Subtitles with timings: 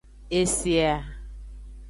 [0.39, 0.97] E se a.